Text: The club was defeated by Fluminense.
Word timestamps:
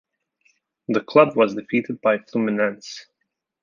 The 0.87 1.01
club 1.01 1.35
was 1.37 1.53
defeated 1.53 2.01
by 2.01 2.17
Fluminense. 2.17 3.05